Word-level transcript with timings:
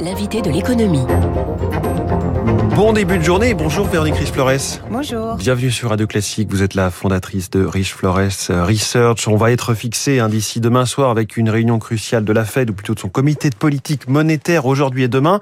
L'invité 0.00 0.42
de 0.42 0.50
l'économie. 0.50 1.06
Bon 2.76 2.92
début 2.92 3.16
de 3.16 3.22
journée 3.22 3.54
bonjour 3.54 3.86
Véronique 3.86 4.16
Riche 4.16 4.32
Flores. 4.32 4.80
Bonjour. 4.90 5.36
Bienvenue 5.36 5.70
sur 5.70 5.90
Radio 5.90 6.06
Classique, 6.06 6.50
vous 6.50 6.62
êtes 6.62 6.74
la 6.74 6.90
fondatrice 6.90 7.48
de 7.48 7.64
Riche 7.64 7.94
Flores 7.94 8.16
Research. 8.16 9.26
On 9.26 9.36
va 9.36 9.50
être 9.50 9.72
fixé 9.72 10.18
hein, 10.18 10.28
d'ici 10.28 10.60
demain 10.60 10.84
soir 10.84 11.10
avec 11.10 11.38
une 11.38 11.48
réunion 11.48 11.78
cruciale 11.78 12.24
de 12.24 12.32
la 12.34 12.44
Fed 12.44 12.68
ou 12.68 12.74
plutôt 12.74 12.94
de 12.94 13.00
son 13.00 13.08
comité 13.08 13.48
de 13.48 13.54
politique 13.54 14.08
monétaire 14.08 14.66
aujourd'hui 14.66 15.04
et 15.04 15.08
demain. 15.08 15.40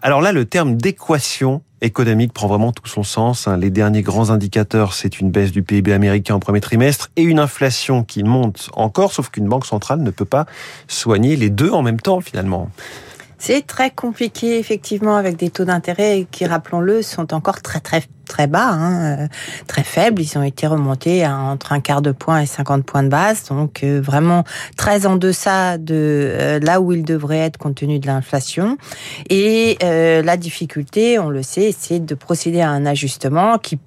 Alors 0.00 0.22
là, 0.22 0.32
le 0.32 0.46
terme 0.46 0.76
d'équation 0.76 1.60
économique 1.82 2.32
prend 2.32 2.46
vraiment 2.46 2.72
tout 2.72 2.86
son 2.86 3.02
sens. 3.02 3.48
hein. 3.48 3.58
Les 3.58 3.70
derniers 3.70 4.02
grands 4.02 4.30
indicateurs, 4.30 4.94
c'est 4.94 5.20
une 5.20 5.30
baisse 5.30 5.52
du 5.52 5.62
PIB 5.62 5.92
américain 5.92 6.36
au 6.36 6.40
premier 6.40 6.60
trimestre 6.60 7.10
et 7.16 7.22
une 7.22 7.38
inflation 7.38 8.02
qui 8.02 8.22
monte 8.22 8.70
encore, 8.74 9.12
sauf 9.12 9.28
qu'une 9.28 9.46
banque 9.48 9.66
centrale 9.66 10.00
ne 10.02 10.10
peut 10.10 10.24
pas 10.24 10.46
soigner 10.88 11.36
les 11.36 11.50
deux 11.50 11.70
en 11.70 11.82
même 11.82 12.00
temps 12.00 12.20
finalement. 12.20 12.70
C'est 13.42 13.66
très 13.66 13.90
compliqué, 13.90 14.58
effectivement, 14.58 15.16
avec 15.16 15.36
des 15.36 15.48
taux 15.48 15.64
d'intérêt 15.64 16.26
qui, 16.30 16.44
rappelons-le, 16.44 17.00
sont 17.00 17.32
encore 17.32 17.62
très, 17.62 17.80
très, 17.80 18.02
très 18.28 18.46
bas, 18.46 18.68
hein, 18.68 19.22
euh, 19.22 19.26
très 19.66 19.82
faibles. 19.82 20.20
Ils 20.20 20.36
ont 20.36 20.42
été 20.42 20.66
remontés 20.66 21.24
à 21.24 21.38
entre 21.38 21.72
un 21.72 21.80
quart 21.80 22.02
de 22.02 22.12
point 22.12 22.42
et 22.42 22.46
50 22.46 22.84
points 22.84 23.02
de 23.02 23.08
base. 23.08 23.44
Donc, 23.46 23.82
euh, 23.82 23.98
vraiment 23.98 24.44
très 24.76 25.06
en 25.06 25.16
deçà 25.16 25.78
de 25.78 25.94
euh, 25.94 26.60
là 26.60 26.82
où 26.82 26.92
ils 26.92 27.02
devraient 27.02 27.38
être 27.38 27.56
compte 27.56 27.76
tenu 27.76 27.98
de 27.98 28.06
l'inflation. 28.06 28.76
Et 29.30 29.78
euh, 29.82 30.20
la 30.20 30.36
difficulté, 30.36 31.18
on 31.18 31.30
le 31.30 31.42
sait, 31.42 31.74
c'est 31.76 32.04
de 32.04 32.14
procéder 32.14 32.60
à 32.60 32.68
un 32.68 32.84
ajustement 32.84 33.56
qui 33.56 33.78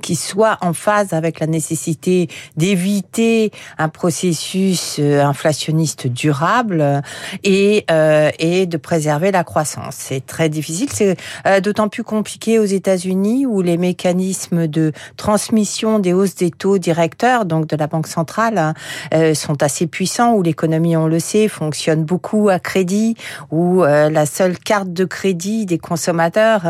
qui 0.00 0.16
soit 0.16 0.58
en 0.60 0.72
phase 0.72 1.12
avec 1.12 1.40
la 1.40 1.46
nécessité 1.46 2.28
d'éviter 2.56 3.52
un 3.78 3.88
processus 3.88 4.96
euh, 4.98 5.22
inflationniste 5.22 6.06
durable 6.06 7.02
et, 7.44 7.84
euh, 7.90 8.30
et 8.38 8.66
de 8.66 8.76
préserver 8.76 9.30
la 9.30 9.44
croissance. 9.44 9.94
C'est 9.98 10.24
très 10.26 10.48
difficile. 10.48 10.88
C'est 10.92 11.16
euh, 11.46 11.60
d'autant 11.60 11.88
plus 11.88 12.04
compliqué 12.04 12.58
aux 12.58 12.64
États-Unis 12.64 13.46
où 13.46 13.62
les 13.62 13.76
mécanismes 13.76 14.66
de 14.66 14.92
transmission 15.16 15.98
des 15.98 16.12
hausses 16.12 16.34
des 16.34 16.50
taux 16.50 16.78
directeurs, 16.78 17.44
donc 17.44 17.66
de 17.66 17.76
la 17.76 17.86
Banque 17.86 18.06
centrale, 18.06 18.58
hein, 18.58 18.74
euh, 19.14 19.34
sont 19.34 19.62
assez 19.62 19.86
puissants, 19.86 20.34
où 20.34 20.42
l'économie, 20.42 20.96
on 20.96 21.06
le 21.06 21.18
sait, 21.18 21.48
fonctionne 21.48 22.04
beaucoup 22.04 22.48
à 22.48 22.58
crédit, 22.58 23.16
où 23.50 23.82
euh, 23.82 24.10
la 24.10 24.26
seule 24.26 24.58
carte 24.58 24.92
de 24.92 25.04
crédit 25.04 25.66
des 25.66 25.78
consommateurs 25.78 26.62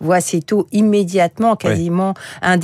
voit 0.00 0.20
ses 0.20 0.40
taux 0.40 0.66
immédiatement, 0.72 1.56
quasiment 1.56 2.14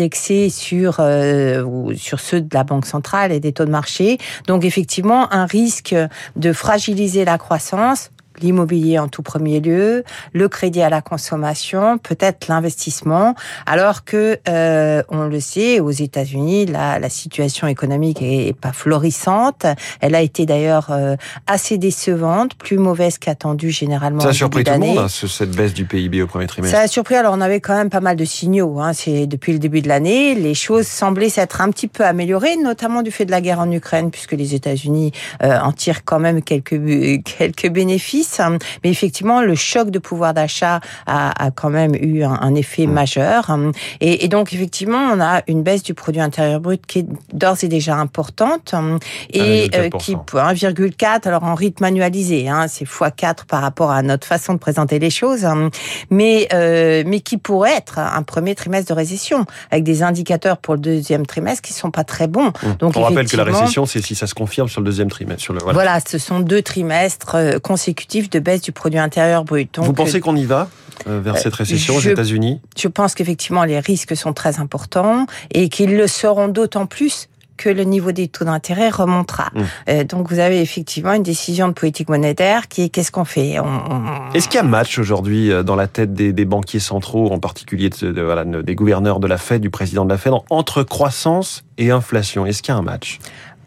indexés 0.08 0.48
sur 0.48 0.96
euh, 1.00 1.94
sur 1.94 2.18
ceux 2.18 2.40
de 2.40 2.54
la 2.54 2.64
banque 2.64 2.86
centrale 2.86 3.30
et 3.30 3.40
des 3.40 3.52
taux 3.52 3.66
de 3.66 3.70
marché. 3.70 4.18
Donc 4.46 4.64
effectivement, 4.64 5.30
un 5.32 5.44
risque 5.44 5.94
de 6.36 6.52
fragiliser 6.52 7.24
la 7.24 7.36
croissance 7.36 8.10
l'immobilier 8.40 8.98
en 8.98 9.08
tout 9.08 9.22
premier 9.22 9.60
lieu, 9.60 10.04
le 10.32 10.48
crédit 10.48 10.82
à 10.82 10.90
la 10.90 11.00
consommation, 11.00 11.98
peut-être 11.98 12.48
l'investissement, 12.48 13.34
alors 13.66 14.04
que 14.04 14.38
euh, 14.48 15.02
on 15.08 15.24
le 15.24 15.40
sait, 15.40 15.80
aux 15.80 15.90
États-Unis, 15.90 16.66
la, 16.66 16.98
la 16.98 17.08
situation 17.10 17.66
économique 17.66 18.22
est, 18.22 18.54
pas 18.58 18.72
florissante. 18.72 19.66
Elle 20.00 20.14
a 20.14 20.20
été 20.22 20.46
d'ailleurs 20.46 20.88
euh, 20.90 21.16
assez 21.46 21.78
décevante, 21.78 22.54
plus 22.56 22.78
mauvaise 22.78 23.18
qu'attendue 23.18 23.70
généralement. 23.70 24.20
Ça 24.20 24.28
a 24.28 24.32
surpris 24.32 24.64
tout 24.64 24.72
le 24.72 24.78
monde, 24.78 24.98
hein, 24.98 25.08
ce- 25.08 25.26
cette 25.26 25.50
baisse 25.52 25.74
du 25.74 25.84
PIB 25.84 26.22
au 26.22 26.26
premier 26.26 26.46
trimestre. 26.46 26.76
Ça 26.76 26.82
a 26.82 26.88
surpris. 26.88 27.14
Alors, 27.14 27.34
on 27.36 27.40
avait 27.40 27.60
quand 27.60 27.74
même 27.76 27.90
pas 27.90 28.00
mal 28.00 28.16
de 28.16 28.24
signaux. 28.24 28.80
Hein. 28.80 28.92
C'est 28.92 29.26
depuis 29.26 29.52
le 29.52 29.58
début 29.58 29.80
de 29.82 29.88
l'année, 29.88 30.34
les 30.34 30.54
choses 30.54 30.86
semblaient 30.86 31.28
s'être 31.28 31.60
un 31.60 31.70
petit 31.70 31.88
peu 31.88 32.04
améliorées, 32.04 32.56
notamment 32.56 33.02
du 33.02 33.10
fait 33.10 33.24
de 33.24 33.30
la 33.30 33.40
guerre 33.40 33.60
en 33.60 33.70
Ukraine, 33.70 34.10
puisque 34.10 34.32
les 34.32 34.54
États-Unis 34.54 35.12
euh, 35.42 35.58
en 35.60 35.72
tirent 35.72 36.04
quand 36.04 36.18
même 36.18 36.42
quelques 36.42 36.78
quelques 37.24 37.68
bénéfices. 37.70 38.27
Mais 38.84 38.90
effectivement, 38.90 39.42
le 39.42 39.54
choc 39.54 39.90
de 39.90 39.98
pouvoir 39.98 40.34
d'achat 40.34 40.80
a, 41.06 41.46
a 41.46 41.50
quand 41.50 41.70
même 41.70 41.94
eu 41.94 42.22
un, 42.22 42.38
un 42.40 42.54
effet 42.54 42.86
majeur. 42.86 43.56
Et, 44.00 44.24
et 44.24 44.28
donc, 44.28 44.52
effectivement, 44.52 45.10
on 45.12 45.20
a 45.20 45.42
une 45.46 45.62
baisse 45.62 45.82
du 45.82 45.94
produit 45.94 46.20
intérieur 46.20 46.60
brut 46.60 46.84
qui 46.86 47.00
est 47.00 47.06
d'ores 47.32 47.62
et 47.62 47.68
déjà 47.68 47.96
importante 47.96 48.74
et 49.32 49.70
euh, 49.74 49.88
1,4%. 49.88 49.98
qui 49.98 50.14
1,4 50.14 51.26
alors 51.26 51.44
en 51.44 51.54
rythme 51.54 51.84
annualisé, 51.84 52.48
hein, 52.48 52.66
c'est 52.68 52.84
x4 52.86 53.46
par 53.46 53.62
rapport 53.62 53.90
à 53.90 54.02
notre 54.02 54.26
façon 54.26 54.54
de 54.54 54.58
présenter 54.58 54.98
les 54.98 55.10
choses, 55.10 55.44
hein, 55.44 55.70
mais 56.10 56.48
euh, 56.52 57.02
mais 57.06 57.20
qui 57.20 57.36
pourrait 57.36 57.76
être 57.76 57.98
un 57.98 58.22
premier 58.22 58.54
trimestre 58.54 58.92
de 58.92 58.94
récession 58.94 59.46
avec 59.70 59.84
des 59.84 60.02
indicateurs 60.02 60.58
pour 60.58 60.74
le 60.74 60.80
deuxième 60.80 61.26
trimestre 61.26 61.62
qui 61.62 61.72
sont 61.72 61.90
pas 61.90 62.04
très 62.04 62.26
bons. 62.26 62.52
Donc 62.78 62.96
On 62.96 63.02
rappelle 63.02 63.28
que 63.28 63.36
la 63.36 63.44
récession, 63.44 63.86
c'est 63.86 64.02
si 64.02 64.14
ça 64.14 64.26
se 64.26 64.34
confirme 64.34 64.68
sur 64.68 64.80
le 64.80 64.86
deuxième 64.86 65.10
trimestre. 65.10 65.42
Sur 65.42 65.52
le, 65.52 65.60
voilà. 65.60 65.74
Voilà, 65.74 66.00
ce 66.06 66.18
sont 66.18 66.40
deux 66.40 66.62
trimestres 66.62 67.34
euh, 67.34 67.58
de 68.28 68.38
baisse 68.40 68.62
du 68.62 68.72
produit 68.72 68.98
intérieur 68.98 69.44
brut. 69.44 69.72
Donc, 69.74 69.84
Vous 69.86 69.92
pensez 69.92 70.16
euh, 70.16 70.20
qu'on 70.20 70.34
y 70.36 70.44
va 70.44 70.68
euh, 71.06 71.20
vers 71.22 71.38
cette 71.38 71.54
récession 71.54 71.94
aux 71.96 72.00
je- 72.00 72.10
États-Unis? 72.10 72.60
Je 72.76 72.88
pense 72.88 73.14
qu'effectivement 73.14 73.64
les 73.64 73.78
risques 73.78 74.16
sont 74.16 74.32
très 74.32 74.58
importants 74.58 75.26
et 75.52 75.68
qu'ils 75.68 75.96
le 75.96 76.06
seront 76.08 76.48
d'autant 76.48 76.86
plus 76.86 77.28
que 77.56 77.68
le 77.68 77.82
niveau 77.82 78.12
des 78.12 78.28
taux 78.28 78.44
d'intérêt 78.44 78.88
remontera. 78.88 79.50
Mm. 79.52 79.60
Euh, 79.88 80.04
donc 80.04 80.30
vous 80.30 80.38
avez 80.38 80.60
effectivement 80.62 81.12
une 81.12 81.24
décision 81.24 81.66
de 81.66 81.72
politique 81.72 82.08
monétaire 82.08 82.68
qui 82.68 82.82
est 82.82 82.88
qu'est-ce 82.88 83.10
qu'on 83.10 83.24
fait? 83.24 83.58
On- 83.58 83.64
on- 83.64 84.32
Est-ce 84.32 84.46
qu'il 84.48 84.58
y 84.58 84.60
a 84.60 84.62
match 84.62 84.96
aujourd'hui 85.00 85.50
euh, 85.50 85.64
dans 85.64 85.74
la 85.74 85.88
tête 85.88 86.14
des, 86.14 86.32
des 86.32 86.44
banquiers 86.44 86.78
centraux, 86.78 87.32
en 87.32 87.40
particulier 87.40 87.90
de- 87.90 88.12
de- 88.12 88.22
voilà, 88.22 88.44
de- 88.44 88.62
des 88.62 88.74
gouverneurs 88.76 89.18
de 89.18 89.26
la 89.26 89.38
Fed, 89.38 89.60
du 89.60 89.70
président 89.70 90.04
de 90.04 90.10
la 90.10 90.18
Fed, 90.18 90.32
entre 90.50 90.84
croissance 90.84 91.64
et 91.78 91.90
inflation? 91.90 92.46
Est-ce 92.46 92.62
qu'il 92.62 92.72
y 92.72 92.76
a 92.76 92.78
un 92.78 92.82
match? 92.82 93.18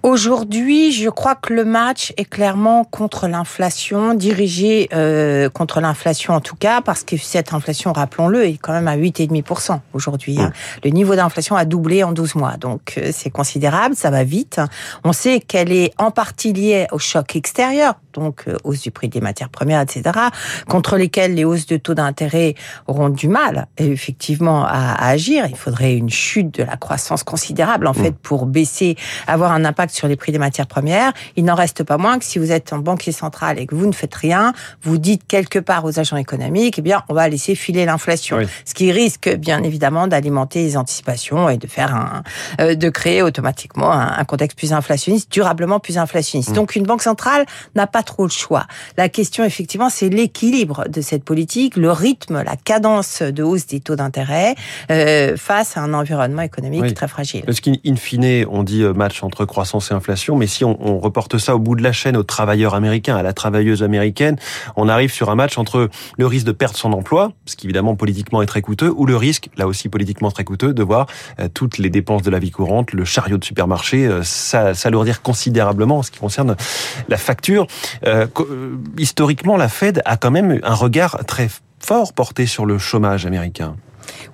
Aujourd'hui, 0.03 0.91
je 0.91 1.09
crois 1.09 1.35
que 1.35 1.53
le 1.53 1.63
match 1.63 2.11
est 2.17 2.25
clairement 2.25 2.85
contre 2.85 3.27
l'inflation, 3.27 4.15
dirigé 4.15 4.89
euh, 4.95 5.47
contre 5.47 5.79
l'inflation 5.79 6.33
en 6.33 6.41
tout 6.41 6.55
cas, 6.55 6.81
parce 6.81 7.03
que 7.03 7.17
cette 7.17 7.53
inflation, 7.53 7.93
rappelons-le, 7.93 8.45
est 8.45 8.57
quand 8.57 8.73
même 8.73 8.87
à 8.87 8.97
8,5% 8.97 9.79
aujourd'hui. 9.93 10.41
hein. 10.41 10.51
Le 10.83 10.89
niveau 10.89 11.15
d'inflation 11.15 11.55
a 11.55 11.65
doublé 11.65 12.03
en 12.03 12.13
12 12.13 12.33
mois, 12.33 12.57
donc 12.57 12.95
euh, 12.97 13.11
c'est 13.13 13.29
considérable, 13.29 13.95
ça 13.95 14.09
va 14.09 14.23
vite. 14.23 14.59
On 15.03 15.13
sait 15.13 15.39
qu'elle 15.39 15.71
est 15.71 15.93
en 15.99 16.09
partie 16.09 16.51
liée 16.51 16.87
au 16.91 16.97
choc 16.97 17.35
extérieur, 17.35 17.93
donc 18.13 18.45
euh, 18.47 18.57
hausse 18.63 18.81
du 18.81 18.89
prix 18.89 19.07
des 19.07 19.21
matières 19.21 19.49
premières, 19.49 19.81
etc., 19.81 20.17
contre 20.67 20.97
lesquelles 20.97 21.35
les 21.35 21.45
hausses 21.45 21.67
de 21.67 21.77
taux 21.77 21.93
d'intérêt 21.93 22.55
auront 22.87 23.09
du 23.09 23.27
mal, 23.27 23.67
effectivement, 23.77 24.65
à, 24.65 24.93
à 24.93 25.09
agir. 25.09 25.45
Il 25.47 25.55
faudrait 25.55 25.93
une 25.93 26.09
chute 26.09 26.55
de 26.55 26.63
la 26.63 26.75
croissance 26.75 27.21
considérable, 27.23 27.85
en 27.85 27.93
fait, 27.93 28.15
pour 28.15 28.47
baisser, 28.47 28.95
avoir 29.27 29.51
un 29.51 29.63
impact 29.63 29.90
sur 29.93 30.07
les 30.07 30.15
prix 30.15 30.31
des 30.31 30.37
matières 30.39 30.67
premières. 30.67 31.11
Il 31.35 31.45
n'en 31.45 31.55
reste 31.55 31.83
pas 31.83 31.97
moins 31.97 32.19
que 32.19 32.25
si 32.25 32.39
vous 32.39 32.51
êtes 32.51 32.73
un 32.73 32.79
banquier 32.79 33.11
central 33.11 33.59
et 33.59 33.65
que 33.65 33.75
vous 33.75 33.85
ne 33.87 33.91
faites 33.91 34.15
rien, 34.15 34.53
vous 34.83 34.97
dites 34.97 35.23
quelque 35.27 35.59
part 35.59 35.85
aux 35.85 35.99
agents 35.99 36.17
économiques, 36.17 36.75
eh 36.79 36.81
bien, 36.81 37.03
on 37.09 37.13
va 37.13 37.27
laisser 37.27 37.55
filer 37.55 37.85
l'inflation. 37.85 38.37
Oui. 38.37 38.45
Ce 38.65 38.73
qui 38.73 38.91
risque, 38.91 39.29
bien 39.37 39.63
évidemment, 39.63 40.07
d'alimenter 40.07 40.63
les 40.63 40.77
anticipations 40.77 41.49
et 41.49 41.57
de 41.57 41.67
faire 41.67 41.95
un, 41.95 42.23
euh, 42.59 42.75
de 42.75 42.89
créer 42.89 43.21
automatiquement 43.21 43.91
un, 43.91 44.17
un 44.17 44.23
contexte 44.25 44.57
plus 44.57 44.73
inflationniste, 44.73 45.31
durablement 45.31 45.79
plus 45.79 45.97
inflationniste. 45.97 46.53
Donc, 46.53 46.75
une 46.75 46.83
banque 46.85 47.01
centrale 47.01 47.45
n'a 47.75 47.87
pas 47.87 48.03
trop 48.03 48.23
le 48.23 48.29
choix. 48.29 48.65
La 48.97 49.09
question, 49.09 49.43
effectivement, 49.43 49.89
c'est 49.89 50.09
l'équilibre 50.09 50.87
de 50.87 51.01
cette 51.01 51.23
politique, 51.23 51.75
le 51.77 51.91
rythme, 51.91 52.43
la 52.43 52.55
cadence 52.55 53.21
de 53.21 53.43
hausse 53.43 53.65
des 53.67 53.79
taux 53.79 53.95
d'intérêt 53.95 54.55
euh, 54.91 55.35
face 55.37 55.77
à 55.77 55.81
un 55.81 55.93
environnement 55.93 56.41
économique 56.43 56.81
Oui. 56.81 56.93
très 56.93 57.07
fragile. 57.07 57.43
Parce 57.45 57.59
qu'in 57.61 57.73
in 57.85 57.95
fine, 57.95 58.45
on 58.49 58.63
dit 58.63 58.83
euh, 58.83 58.93
match 58.93 59.23
entre 59.23 59.45
croissance 59.45 59.80
et 59.89 59.93
inflation, 59.93 60.35
mais 60.35 60.47
si 60.47 60.63
on, 60.65 60.99
reporte 60.99 61.37
ça 61.37 61.55
au 61.55 61.59
bout 61.59 61.75
de 61.75 61.81
la 61.81 61.93
chaîne 61.93 62.15
au 62.15 62.23
travailleur 62.23 62.75
américain, 62.75 63.15
à 63.15 63.23
la 63.23 63.33
travailleuse 63.33 63.81
américaine, 63.81 64.35
on 64.75 64.87
arrive 64.87 65.11
sur 65.11 65.29
un 65.29 65.35
match 65.35 65.57
entre 65.57 65.89
le 66.17 66.27
risque 66.27 66.45
de 66.45 66.51
perdre 66.51 66.77
son 66.77 66.93
emploi, 66.93 67.31
ce 67.45 67.55
qui 67.55 67.65
évidemment 67.65 67.95
politiquement 67.95 68.41
est 68.41 68.45
très 68.45 68.61
coûteux, 68.61 68.93
ou 68.95 69.05
le 69.05 69.15
risque, 69.15 69.49
là 69.57 69.67
aussi 69.67 69.89
politiquement 69.89 70.29
très 70.29 70.43
coûteux, 70.43 70.73
de 70.73 70.83
voir 70.83 71.07
euh, 71.39 71.47
toutes 71.51 71.77
les 71.77 71.89
dépenses 71.89 72.21
de 72.21 72.29
la 72.29 72.39
vie 72.39 72.51
courante, 72.51 72.93
le 72.93 73.05
chariot 73.05 73.37
de 73.37 73.45
supermarché, 73.45 74.05
euh, 74.05 74.21
s'alourdir 74.23 75.21
considérablement 75.21 75.99
en 75.99 76.03
ce 76.03 76.11
qui 76.11 76.19
concerne 76.19 76.55
la 77.07 77.17
facture. 77.17 77.67
Euh, 78.05 78.27
euh, 78.39 78.77
historiquement, 78.97 79.57
la 79.57 79.69
Fed 79.69 80.01
a 80.05 80.17
quand 80.17 80.31
même 80.31 80.59
un 80.63 80.73
regard 80.73 81.25
très 81.25 81.49
fort 81.79 82.13
porté 82.13 82.45
sur 82.45 82.65
le 82.65 82.77
chômage 82.77 83.25
américain. 83.25 83.75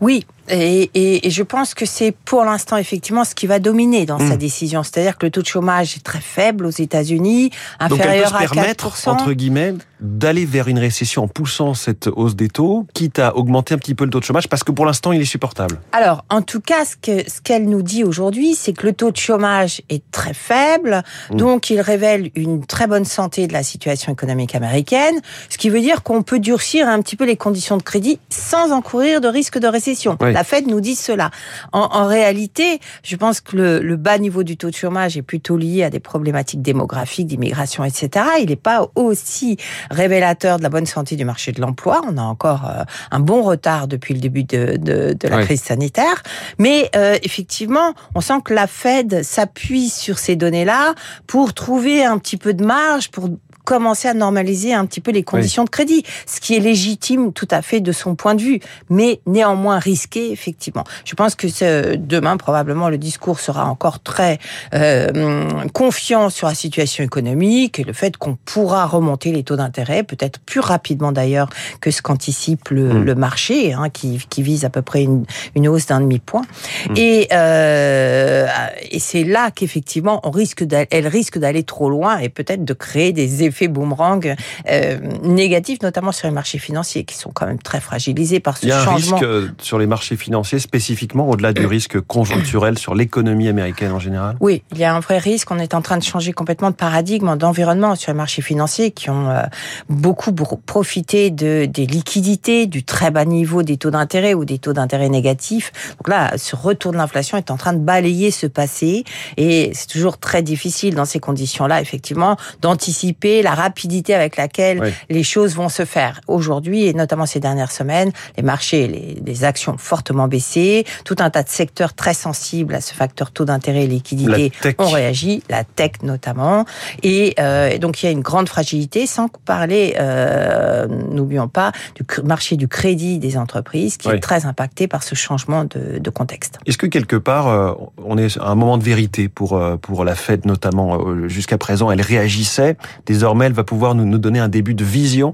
Oui, 0.02 0.26
et, 0.50 0.90
et, 0.94 1.28
et 1.28 1.30
je 1.30 1.44
pense 1.44 1.74
que 1.74 1.86
c'est 1.86 2.12
pour 2.26 2.44
l'instant 2.44 2.78
effectivement 2.78 3.24
ce 3.24 3.36
qui 3.36 3.48
va 3.48 3.60
dominer 3.60 4.06
dans 4.06 4.20
sa 4.20 4.38
décision. 4.38 4.84
C'est-à-dire 4.84 5.18
que 5.18 5.26
le 5.26 5.32
taux 5.32 5.42
de 5.42 5.48
chômage 5.48 5.96
est 5.96 6.04
très 6.04 6.22
faible 6.22 6.66
aux 6.66 6.70
États-Unis, 6.72 7.50
Donc 7.50 7.56
elle 7.82 7.88
peut 7.90 7.96
inférieur 7.96 8.30
se 8.30 8.36
à 8.36 8.40
permettre, 8.40 8.90
4%. 8.90 9.10
entre 9.10 9.34
guillemets, 9.34 9.74
d'aller 10.00 10.46
vers 10.46 10.68
une 10.68 10.80
récession 10.80 11.24
en 11.24 11.28
poussant 11.28 11.74
cette 11.74 12.08
hausse 12.08 12.36
des 12.36 12.50
taux, 12.50 12.86
quitte 12.94 13.20
à 13.20 13.36
augmenter 13.36 13.74
un 13.74 13.78
petit 13.78 13.96
peu 13.96 14.04
le 14.04 14.10
taux 14.12 14.20
de 14.20 14.24
chômage, 14.26 14.48
parce 14.48 14.64
que 14.64 14.72
pour 14.72 14.86
l'instant, 14.86 15.12
il 15.12 15.22
est 15.22 15.26
supportable. 15.26 15.80
Alors, 15.92 16.24
en 16.30 16.42
tout 16.44 16.62
cas, 16.62 16.86
ce 16.86 16.96
que 16.96 17.30
ce 17.30 17.42
qu'elle 17.42 17.68
nous 17.68 17.82
dit 17.82 18.04
aujourd'hui, 18.04 18.54
c'est 18.56 18.74
que 18.74 18.86
le 18.86 18.94
taux 18.94 19.12
de 19.12 19.18
chômage 19.18 19.82
est 19.90 20.04
très 20.12 20.34
faible, 20.34 21.04
Mm. 21.32 21.36
donc 21.38 21.70
il 21.70 21.82
révèle 21.82 22.30
une 22.36 22.66
très 22.66 22.88
bonne 22.88 23.06
santé 23.06 23.48
de 23.48 23.54
la 23.54 23.64
situation 23.64 24.12
économique 24.14 24.56
américaine, 24.56 25.16
ce 25.50 25.58
qui 25.58 25.70
veut 25.70 25.82
dire 25.82 26.04
qu'on 26.04 26.22
peut 26.24 26.40
durcir 26.40 26.88
un 26.88 27.02
petit 27.02 27.16
peu 27.16 27.26
les 27.26 27.36
conditions 27.38 27.78
de 27.78 27.84
crédit 27.84 28.20
sans 28.30 28.72
encourir 28.72 29.20
de 29.22 29.28
risque 29.28 29.58
de 29.58 29.68
récession. 29.68 30.18
Oui. 30.22 30.34
La 30.38 30.44
Fed 30.44 30.68
nous 30.68 30.82
dit 30.82 30.94
cela. 30.94 31.32
En, 31.72 32.06
réalité, 32.06 32.80
je 33.02 33.16
pense 33.16 33.42
que 33.42 33.58
le, 33.58 33.80
le, 33.80 33.96
bas 33.96 34.20
niveau 34.20 34.44
du 34.44 34.56
taux 34.56 34.70
de 34.70 34.76
chômage 34.76 35.18
est 35.18 35.24
plutôt 35.24 35.58
lié 35.58 35.82
à 35.82 35.90
des 35.90 36.00
problématiques 36.00 36.62
démographiques, 36.62 37.26
d'immigration, 37.26 37.84
etc. 37.84 38.24
Il 38.40 38.50
n'est 38.50 38.56
pas 38.56 38.88
aussi 38.94 39.58
révélateur 39.90 40.60
de 40.60 40.64
la 40.64 40.70
bonne 40.70 40.86
santé 40.86 41.16
du 41.16 41.26
marché 41.26 41.54
de 41.54 41.60
l'emploi. 41.60 42.04
On 42.08 42.20
a 42.20 42.22
encore 42.22 42.70
euh, 42.70 42.84
un 43.10 43.20
bon 43.20 43.42
retard 43.42 43.88
depuis 43.88 44.14
le 44.14 44.20
début 44.20 44.44
de, 44.44 44.78
de, 44.78 45.18
de 45.20 45.28
la 45.28 45.42
crise 45.42 45.64
sanitaire. 45.64 46.22
Mais 46.60 46.92
euh, 46.96 47.18
effectivement, 47.24 47.96
on 48.14 48.22
sent 48.22 48.42
que 48.46 48.54
la 48.54 48.68
Fed 48.68 49.24
s'appuie 49.24 49.90
sur 49.90 50.20
ces 50.20 50.36
données-là 50.36 50.94
pour 51.26 51.56
trouver 51.56 52.06
un 52.06 52.20
petit 52.20 52.38
peu 52.38 52.54
de 52.54 52.64
marge, 52.64 53.10
pour 53.10 53.30
commencer 53.68 54.08
à 54.08 54.14
normaliser 54.14 54.74
un 54.74 54.86
petit 54.86 55.02
peu 55.02 55.12
les 55.12 55.24
conditions 55.24 55.66
de 55.66 55.70
crédit, 55.70 56.04
ce 56.26 56.40
qui 56.40 56.56
est 56.56 56.62
légitime 56.62 57.34
tout 57.34 57.50
à 57.52 57.62
fait 57.62 57.82
de 57.82 57.92
son 57.92 58.16
point 58.16 58.34
de 58.34 58.42
vue, 58.42 58.62
mais 58.90 59.20
néanmoins 59.26 59.78
risqué 59.78 60.32
effectivement. 60.32 60.86
Je 61.04 61.16
pense 61.16 61.36
que 61.36 61.96
demain 61.98 62.38
probablement 62.38 62.88
le 62.88 62.98
discours 62.98 63.42
sera 63.42 63.66
encore 63.66 64.00
très 64.00 64.40
euh, 64.74 65.50
confiant 65.74 66.30
sur 66.30 66.48
la 66.48 66.56
situation 66.56 67.04
économique 67.04 67.80
et 67.80 67.84
le 67.84 67.92
fait 67.92 68.16
qu'on 68.16 68.38
pourra 68.46 68.86
remonter 68.86 69.34
les 69.34 69.44
taux 69.44 69.58
d'intérêt 69.58 70.04
peut-être 70.04 70.40
plus 70.40 70.62
rapidement 70.62 71.12
d'ailleurs 71.12 71.50
que 71.82 71.92
ce 71.92 72.02
qu'anticipe 72.02 72.70
le, 72.70 73.04
mm. 73.04 73.20
marché, 73.20 73.74
hein, 73.74 73.90
qui, 73.90 74.18
qui, 74.30 74.44
vise 74.44 74.64
à 74.64 74.70
peu 74.70 74.82
près 74.82 75.04
une, 75.04 75.26
une 75.56 75.68
hausse 75.68 75.88
d'un 75.88 76.00
demi 76.00 76.20
point. 76.20 76.44
Mm. 76.90 76.94
Et, 76.96 77.28
euh, 77.34 78.48
et 78.92 79.00
c'est 79.00 79.26
là 79.26 79.52
qu'effectivement 79.52 80.22
on 80.24 80.32
risque 80.32 80.64
elle 80.90 81.08
risque 81.08 81.38
d'aller 81.38 81.64
trop 81.64 81.90
loin 81.90 82.20
et 82.20 82.30
peut-être 82.30 82.64
de 82.64 82.74
créer 82.74 83.12
des 83.12 83.44
effets 83.44 83.57
effet 83.58 83.68
boomerang 83.68 84.36
euh, 84.70 84.98
négatif, 85.24 85.82
notamment 85.82 86.12
sur 86.12 86.28
les 86.28 86.34
marchés 86.34 86.60
financiers, 86.60 87.04
qui 87.04 87.16
sont 87.16 87.32
quand 87.34 87.48
même 87.48 87.60
très 87.60 87.80
fragilisés 87.80 88.40
par 88.40 88.58
ce 88.58 88.68
changement. 88.68 88.78
Il 88.78 88.82
y 88.82 88.90
a 88.90 88.92
un 88.92 88.96
risque 88.96 89.24
euh, 89.24 89.48
sur 89.62 89.80
les 89.80 89.88
marchés 89.88 90.16
financiers, 90.16 90.60
spécifiquement 90.60 91.30
au-delà 91.30 91.54
du 91.54 91.66
risque 91.66 92.00
conjoncturel 92.08 92.78
sur 92.78 92.94
l'économie 92.96 93.48
américaine 93.48 93.92
en 93.92 94.00
général? 94.00 94.38
Oui, 94.40 94.64
il 94.72 94.78
y 94.78 94.84
a 94.84 94.96
un 94.96 95.00
vrai 95.00 95.18
risque. 95.18 95.50
On 95.52 95.60
est 95.60 95.74
en 95.74 95.82
train 95.82 95.98
de 95.98 96.04
changer 96.04 96.34
complètement 96.34 96.70
de 96.70 96.76
paradigme, 96.76 97.36
d'environnement 97.36 97.96
sur 97.96 98.12
les 98.12 98.18
marchés 98.18 98.42
financiers 98.42 98.92
qui 98.92 99.10
ont 99.10 99.30
euh, 99.30 99.42
beaucoup 99.90 100.32
profité 100.32 101.32
de, 101.32 101.66
des 101.66 101.86
liquidités, 101.86 102.68
du 102.68 102.84
très 102.84 103.12
bas 103.12 103.26
niveau 103.26 103.64
des 103.64 103.78
taux 103.78 103.92
d'intérêt 103.92 104.34
ou 104.34 104.46
des 104.46 104.60
taux 104.60 104.74
d'intérêt 104.74 105.10
négatifs. 105.10 105.72
Donc 105.98 106.10
là, 106.10 106.38
ce 106.38 106.56
retour 106.56 106.92
de 106.92 106.98
l'inflation 106.98 107.38
est 107.38 107.52
en 107.52 107.58
train 107.58 107.74
de 107.74 107.80
balayer 107.80 108.32
ce 108.32 108.48
passé 108.48 109.04
et 109.38 109.72
c'est 109.74 109.88
toujours 109.88 110.18
très 110.18 110.42
difficile 110.42 110.96
dans 110.96 111.06
ces 111.06 111.20
conditions-là, 111.20 111.82
effectivement, 111.82 112.38
d'anticiper 112.62 113.42
la 113.48 113.56
rapidité 113.56 114.14
avec 114.14 114.36
laquelle 114.36 114.94
les 115.10 115.24
choses 115.24 115.56
vont 115.56 115.70
se 115.70 115.86
faire. 115.86 116.20
Aujourd'hui, 116.28 116.86
et 116.86 116.94
notamment 116.94 117.26
ces 117.26 117.40
dernières 117.40 117.72
semaines, 117.72 118.12
les 118.36 118.44
marchés, 118.44 118.88
les, 118.88 119.22
les, 119.26 119.44
actions 119.46 119.78
fortement 119.78 120.28
baissé, 120.28 120.86
tout 121.06 121.16
un 121.20 121.30
tas 121.30 121.44
de 121.44 121.50
secteurs 121.50 121.94
très 121.94 122.14
sensibles 122.14 122.76
à 122.76 122.82
ce 122.82 122.94
facteur 122.94 123.32
taux 123.32 123.46
d'intérêt 123.46 123.84
et 123.86 123.88
liquidité 123.88 124.52
ont 124.80 124.90
réagi, 124.90 125.44
la 125.50 125.64
tech 125.64 125.92
notamment. 126.04 126.66
Et, 127.04 127.36
euh, 127.40 127.78
donc, 127.78 128.04
il 128.04 128.08
y 128.08 128.10
a 128.10 128.12
une 128.12 128.22
grande 128.32 128.50
fragilité, 128.50 129.08
sans 129.08 129.30
parler, 129.46 129.96
euh, 129.98 130.88
n'oublions 130.88 131.48
pas, 131.48 131.72
du 131.96 132.04
marché 132.24 132.58
du 132.58 132.68
crédit 132.68 133.20
des 133.20 133.38
entreprises, 133.38 133.96
qui 133.96 134.10
est 134.10 134.20
très 134.20 134.46
impacté 134.46 134.90
par 134.90 135.04
ce 135.04 135.16
changement 135.16 135.64
de, 135.64 136.00
de 136.00 136.10
contexte. 136.10 136.60
Est-ce 136.66 136.78
que 136.78 136.88
quelque 136.88 137.16
part, 137.16 137.48
euh, 137.48 137.72
on 138.04 138.18
est 138.18 138.38
à 138.40 138.50
un 138.50 138.56
moment 138.56 138.78
de 138.78 138.84
vérité 138.84 139.30
pour, 139.30 139.54
euh, 139.54 139.78
pour 139.78 140.04
la 140.04 140.16
Fed 140.16 140.46
notamment 140.46 140.98
Jusqu'à 141.28 141.58
présent, 141.58 141.92
elle 141.92 142.02
réagissait. 142.02 142.76
Désormais, 143.06 143.37
elle 143.46 143.54
va 143.54 143.64
pouvoir 143.64 143.96
nous, 143.96 144.06
nous 144.06 144.18
donner 144.18 144.40
un 144.40 144.50
début 144.50 144.74
de 144.74 144.84
vision 144.84 145.34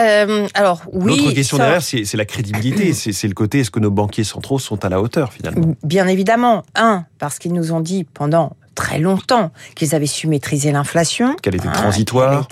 euh, 0.00 0.46
alors 0.54 0.82
oui. 0.92 1.16
L'autre 1.16 1.32
question 1.32 1.58
derrière, 1.58 1.82
c'est 1.82 2.14
la 2.14 2.24
crédibilité. 2.24 2.92
c'est 2.92 3.26
le 3.26 3.34
côté 3.34 3.60
est-ce 3.60 3.70
que 3.70 3.80
nos 3.80 3.90
banquiers 3.90 4.24
centraux 4.24 4.58
sont 4.58 4.84
à 4.84 4.88
la 4.88 5.00
hauteur 5.00 5.32
finalement? 5.32 5.74
Bien 5.82 6.06
évidemment. 6.06 6.62
Un, 6.76 7.04
parce 7.18 7.38
qu'ils 7.38 7.52
nous 7.52 7.72
ont 7.72 7.80
dit 7.80 8.04
pendant 8.04 8.52
très 8.78 9.00
longtemps 9.00 9.50
qu'ils 9.74 9.96
avaient 9.96 10.06
su 10.06 10.28
maîtriser 10.28 10.70
l'inflation. 10.70 11.34
Qu'elle 11.42 11.56
était 11.56 11.66
hein, 11.66 11.72
transitoire. 11.72 12.46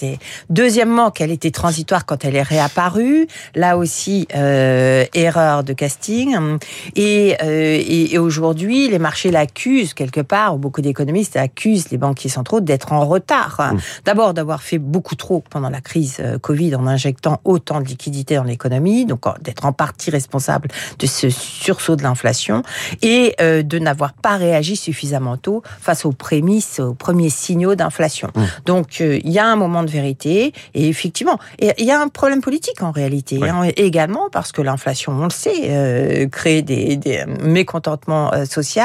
Deuxièmement, 0.51 1.13
qu'elle 1.13 1.31
était 1.31 1.53
transitoire 1.53 2.05
quand 2.05 2.25
elle 2.25 2.35
est 2.35 2.43
réapparue. 2.43 3.29
Là 3.55 3.79
aussi, 3.79 4.27
euh, 4.35 5.05
erreur 5.15 5.63
de 5.63 5.73
casting. 5.73 6.37
Et, 6.97 7.37
euh, 7.45 7.81
et, 7.81 8.19
aujourd'hui, 8.19 8.89
les 8.89 8.99
marchés 8.99 9.31
l'accusent 9.31 9.95
quelque 9.95 10.21
part, 10.21 10.59
beaucoup 10.59 10.81
d'économistes 10.81 11.37
accusent 11.37 11.91
les 11.91 11.99
banquiers 11.99 12.29
centraux 12.29 12.61
d'être 12.61 12.93
en 12.93 13.07
retard. 13.07 13.61
Mmh. 13.73 13.79
D'abord, 14.05 14.35
d'avoir 14.35 14.63
fait 14.63 14.79
beaucoup 14.79 15.15
trop 15.15 15.45
pendant 15.49 15.71
la 15.71 15.81
crise 15.81 16.17
euh, 16.19 16.39
Covid 16.41 16.75
en 16.75 16.89
injectant 16.89 17.41
autant 17.45 17.81
de 17.81 17.87
liquidités 17.87 18.35
dans 18.35 18.43
l'économie, 18.43 19.07
donc 19.07 19.23
d'être 19.43 19.65
en 19.65 19.73
partie 19.73 20.11
responsable 20.11 20.71
de 20.99 21.07
ce 21.07 21.31
sursaut 21.31 21.95
de 21.95 22.03
l'inflation, 22.03 22.65
et 23.03 23.37
euh, 23.41 23.63
de 23.63 23.79
n'avoir 23.79 24.13
pas 24.13 24.37
réagi 24.37 24.75
suffisamment 24.75 25.37
tôt 25.37 25.63
face 25.81 26.05
aux 26.05 26.16
prémices, 26.17 26.81
aux 26.81 26.95
premiers 26.95 27.31
signaux 27.31 27.75
d'inflation. 27.75 28.31
Mmh. 28.35 28.43
Donc 28.67 29.01
euh, 29.01 29.19
il 29.25 29.31
y 29.31 29.39
a 29.39 29.47
un 29.47 29.57
moment 29.57 29.83
de 29.83 29.91
vérité 29.91 30.53
et 30.75 30.89
effectivement, 30.89 31.39
il 31.61 31.85
y 31.85 31.91
a 31.91 32.01
un 32.01 32.09
problème 32.09 32.41
politique 32.41 32.83
en 32.83 32.91
réalité 32.91 33.41
hein, 33.49 33.63
également 33.77 34.29
parce 34.31 34.53
que 34.53 34.63
l'inflation, 34.63 35.13
on 35.13 35.25
le 35.25 35.31
sait, 35.31 35.51
euh, 35.65 36.27
crée 36.29 36.63
des, 36.63 36.97
des 36.97 37.25
mécontentements 37.43 38.33
euh, 38.33 38.45
sociaux. 38.45 38.83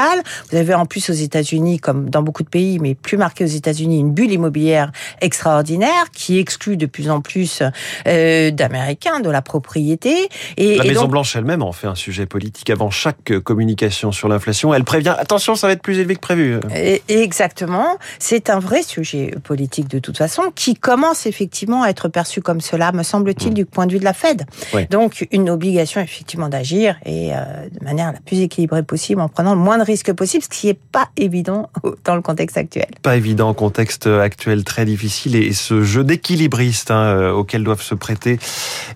Vous 0.50 0.56
avez 0.56 0.74
en 0.74 0.86
plus 0.86 1.10
aux 1.10 1.14
États-Unis, 1.14 1.78
comme 1.78 2.08
dans 2.08 2.22
beaucoup 2.22 2.42
de 2.42 2.48
pays, 2.48 2.78
mais 2.78 2.94
plus 2.94 3.16
marqué 3.16 3.44
aux 3.44 3.48
États-Unis, 3.48 4.00
une 4.00 4.12
bulle 4.12 4.32
immobilière 4.32 4.92
extraordinaire 5.20 6.10
qui 6.12 6.38
exclut 6.38 6.76
de 6.76 6.86
plus 6.86 7.10
en 7.10 7.20
plus 7.20 7.62
euh, 8.06 8.50
d'Américains 8.50 9.20
de 9.20 9.30
la 9.30 9.42
propriété. 9.42 10.28
Et, 10.56 10.76
la 10.76 10.84
Maison 10.84 11.08
Blanche 11.08 11.36
elle-même 11.36 11.62
en 11.62 11.72
fait 11.72 11.86
un 11.86 11.94
sujet 11.94 12.26
politique 12.26 12.70
avant 12.70 12.90
chaque 12.90 13.38
communication 13.40 14.12
sur 14.12 14.28
l'inflation. 14.28 14.72
Elle 14.72 14.84
prévient 14.84 15.14
attention, 15.18 15.54
ça 15.54 15.66
va 15.66 15.72
être 15.72 15.82
plus 15.82 15.98
élevé 15.98 16.14
que 16.14 16.20
prévu. 16.20 16.58
Et, 16.74 17.21
Exactement. 17.22 17.98
C'est 18.18 18.50
un 18.50 18.58
vrai 18.58 18.82
sujet 18.82 19.32
politique 19.44 19.86
de 19.86 20.00
toute 20.00 20.18
façon 20.18 20.42
qui 20.54 20.74
commence 20.74 21.24
effectivement 21.26 21.84
à 21.84 21.88
être 21.88 22.08
perçu 22.08 22.42
comme 22.42 22.60
cela, 22.60 22.90
me 22.90 23.04
semble-t-il, 23.04 23.52
mm. 23.52 23.54
du 23.54 23.64
point 23.64 23.86
de 23.86 23.92
vue 23.92 24.00
de 24.00 24.04
la 24.04 24.12
Fed. 24.12 24.44
Donc 24.90 25.28
une 25.30 25.48
obligation 25.48 26.00
effectivement 26.00 26.48
d'agir 26.48 26.96
et 27.06 27.32
euh, 27.32 27.36
de 27.70 27.84
manière 27.84 28.12
la 28.12 28.18
plus 28.18 28.40
équilibrée 28.40 28.82
possible 28.82 29.20
en 29.20 29.28
prenant 29.28 29.54
le 29.54 29.60
moins 29.60 29.78
de 29.78 29.84
risques 29.84 30.12
possible, 30.12 30.42
ce 30.42 30.48
qui 30.48 30.66
n'est 30.66 30.74
pas 30.74 31.10
évident 31.16 31.70
dans 32.04 32.16
le 32.16 32.22
contexte 32.22 32.56
actuel. 32.56 32.88
Pas 33.02 33.16
évident, 33.16 33.54
contexte 33.54 34.08
actuel 34.08 34.64
très 34.64 34.84
difficile 34.84 35.36
et 35.36 35.52
ce 35.52 35.84
jeu 35.84 36.02
d'équilibriste 36.02 36.90
hein, 36.90 37.04
euh, 37.04 37.30
auquel 37.30 37.62
doivent 37.62 37.82
se 37.82 37.94
prêter 37.94 38.40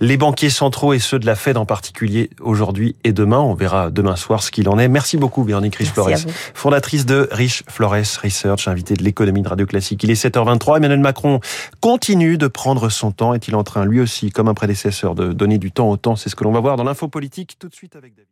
les 0.00 0.16
banquiers 0.16 0.50
centraux 0.50 0.94
et 0.94 0.98
ceux 0.98 1.20
de 1.20 1.26
la 1.26 1.36
Fed 1.36 1.56
en 1.56 1.64
particulier 1.64 2.30
aujourd'hui 2.40 2.96
et 3.04 3.12
demain. 3.12 3.38
On 3.38 3.54
verra 3.54 3.90
demain 3.90 4.16
soir 4.16 4.42
ce 4.42 4.50
qu'il 4.50 4.68
en 4.68 4.80
est. 4.80 4.88
Merci 4.88 5.16
beaucoup, 5.16 5.44
Véronique 5.44 5.76
Rich 5.76 5.90
Flores, 5.90 6.10
fondatrice 6.54 7.06
de 7.06 7.28
Rich 7.30 7.62
Flores 7.68 8.15
Research, 8.18 8.68
invité 8.68 8.94
de 8.94 9.02
l'économie 9.02 9.42
de 9.42 9.48
Radio 9.48 9.66
Classique. 9.66 10.02
Il 10.02 10.10
est 10.10 10.22
7h23. 10.22 10.78
Emmanuel 10.78 11.00
Macron 11.00 11.40
continue 11.80 12.38
de 12.38 12.46
prendre 12.46 12.88
son 12.88 13.12
temps. 13.12 13.34
Est-il 13.34 13.54
en 13.54 13.64
train, 13.64 13.84
lui 13.84 14.00
aussi, 14.00 14.30
comme 14.30 14.48
un 14.48 14.54
prédécesseur, 14.54 15.14
de 15.14 15.32
donner 15.32 15.58
du 15.58 15.72
temps 15.72 15.90
au 15.90 15.96
temps? 15.96 16.16
C'est 16.16 16.28
ce 16.28 16.36
que 16.36 16.44
l'on 16.44 16.52
va 16.52 16.60
voir 16.60 16.76
dans 16.76 16.84
l'info 16.84 17.08
politique 17.08 17.56
tout 17.58 17.68
de 17.68 17.74
suite 17.74 17.96
avec 17.96 18.14
David. 18.14 18.28